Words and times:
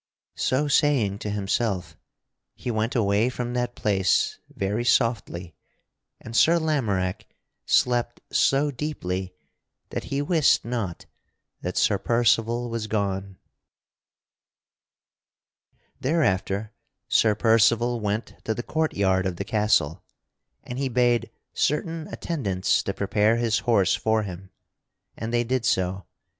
So 0.37 0.67
saying 0.67 1.19
to 1.19 1.29
himself, 1.29 1.95
he 2.55 2.71
went 2.71 2.95
away 2.95 3.29
from 3.29 3.53
that 3.53 3.75
place 3.75 4.39
very 4.49 4.83
softly, 4.83 5.53
and 6.19 6.35
Sir 6.35 6.57
Lamorack 6.57 7.27
slept 7.67 8.19
so 8.31 8.71
deeply 8.71 9.35
that 9.91 10.05
he 10.05 10.19
wist 10.19 10.65
not 10.65 11.05
that 11.61 11.77
Sir 11.77 11.99
Percival 11.99 12.67
was 12.71 12.87
gone. 12.87 13.37
[Sidenote: 15.69 15.83
Sir 15.83 15.83
Percival 15.83 15.83
leaves 15.83 15.83
Sir 15.83 15.83
Lamorack] 15.83 16.01
Thereafter 16.25 16.73
Sir 17.07 17.35
Percival 17.35 17.99
went 17.99 18.43
to 18.43 18.55
the 18.55 18.63
courtyard 18.63 19.27
of 19.27 19.35
the 19.35 19.45
castle 19.45 20.03
and 20.63 20.79
he 20.79 20.89
bade 20.89 21.29
certain 21.53 22.07
attendants 22.07 22.81
to 22.81 22.95
prepare 22.95 23.35
his 23.35 23.59
horse 23.59 23.93
for 23.95 24.23
him, 24.23 24.49
and 25.15 25.31
they 25.31 25.43
did 25.43 25.63
so. 25.63 26.05